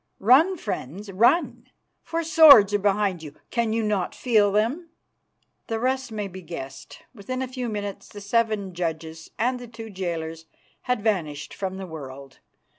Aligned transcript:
Run, 0.19 0.57
friends, 0.57 1.11
run, 1.11 1.67
for 2.01 2.23
swords 2.23 2.73
are 2.73 2.79
behind 2.79 3.21
you. 3.21 3.35
Can 3.51 3.71
you 3.71 3.83
not 3.83 4.15
feel 4.15 4.51
them?" 4.51 4.89
The 5.67 5.79
rest 5.79 6.11
may 6.11 6.27
be 6.27 6.41
guessed. 6.41 7.03
Within 7.13 7.43
a 7.43 7.47
few 7.47 7.69
minutes 7.69 8.07
the 8.09 8.19
seven 8.19 8.73
judges 8.73 9.29
and 9.37 9.59
the 9.59 9.67
two 9.67 9.91
jailers 9.91 10.47
had 10.89 11.03
vanished 11.03 11.53
from 11.53 11.77
the 11.77 11.85
world. 11.85 12.39